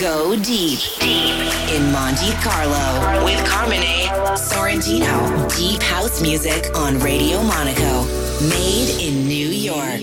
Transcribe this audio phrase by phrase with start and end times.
[0.00, 1.34] Go deep, deep.
[1.72, 3.24] In Monte Carlo.
[3.24, 5.56] With Carmine Sorrentino.
[5.56, 8.04] Deep house music on Radio Monaco,
[8.42, 10.02] made in New York.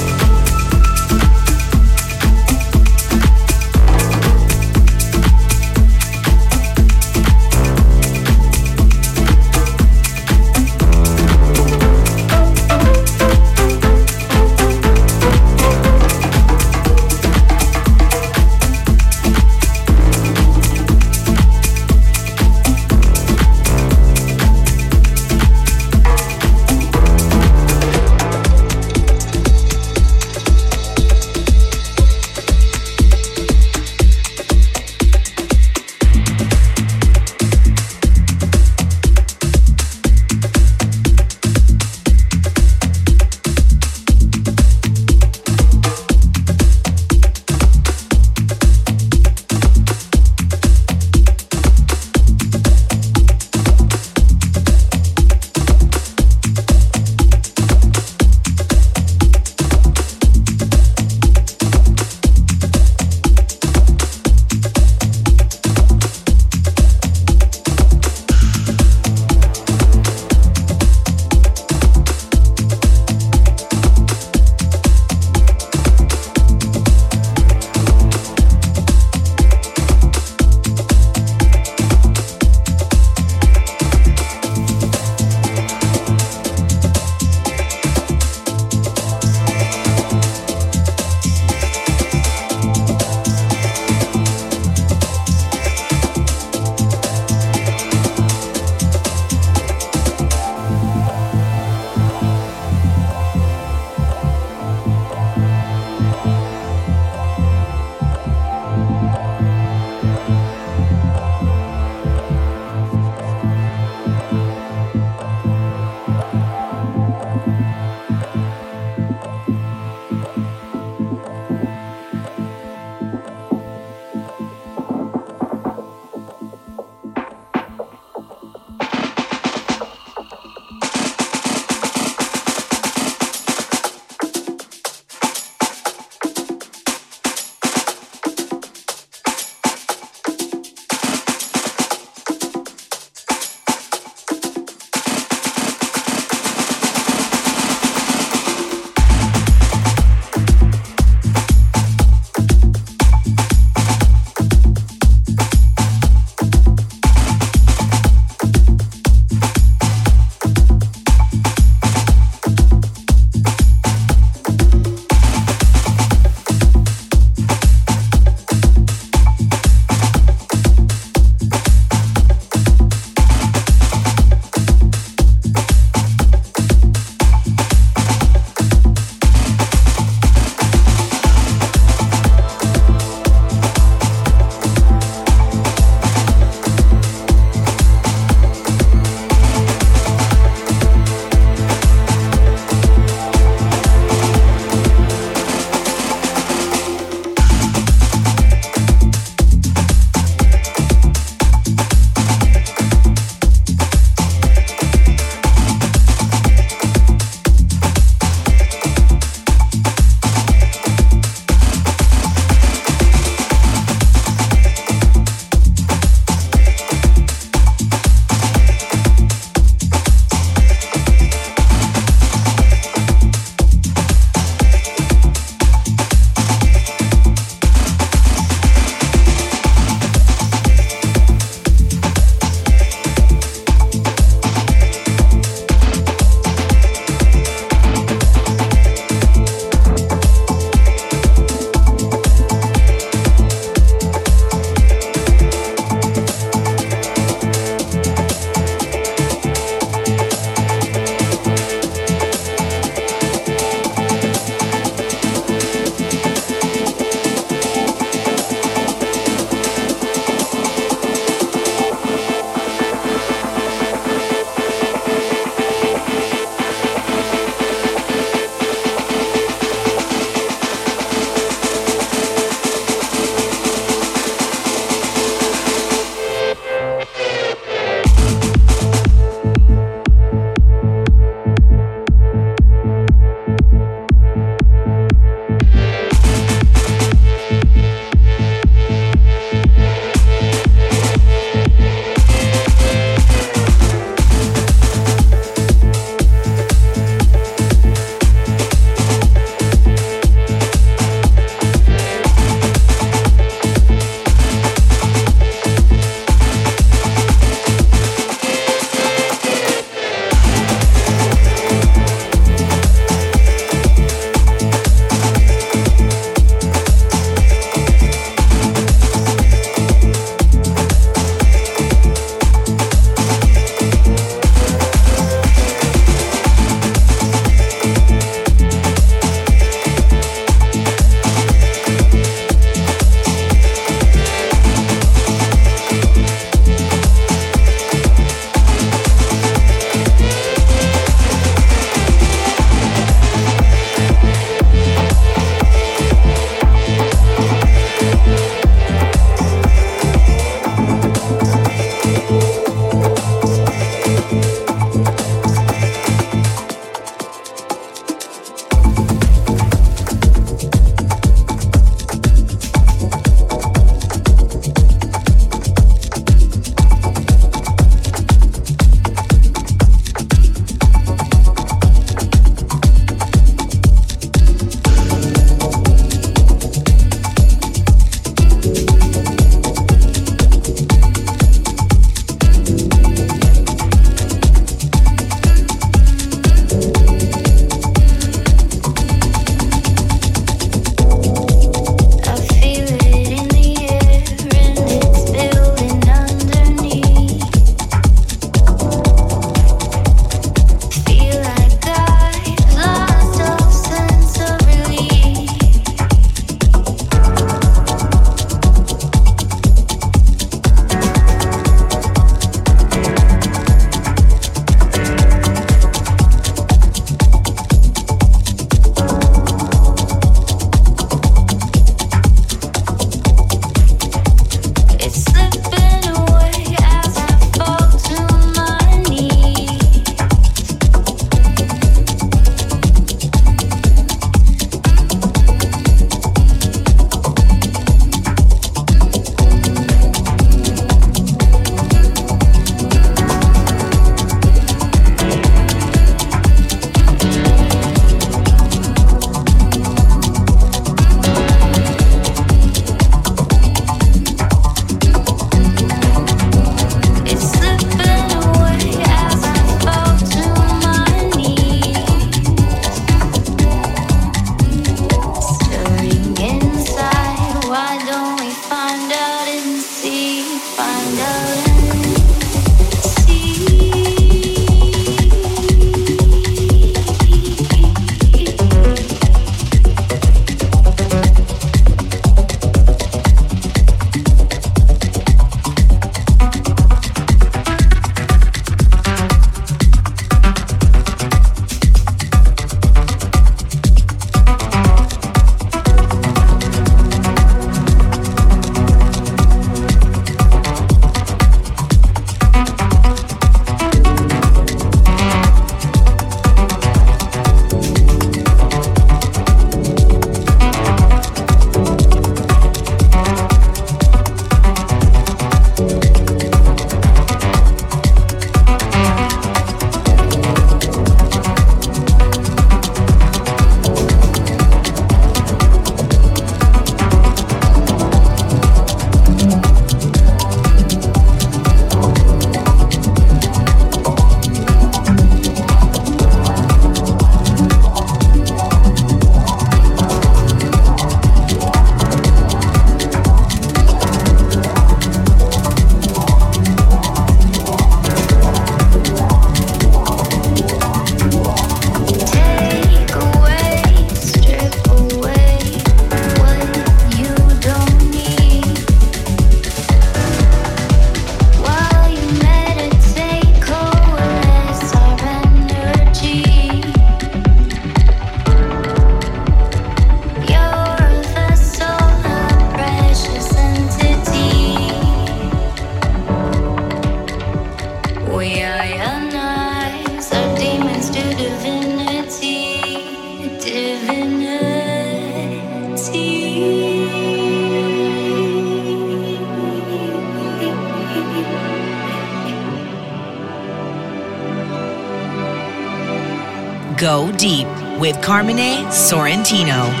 [598.21, 600.00] Carmine Sorrentino.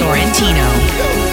[0.00, 1.29] Sorrentino.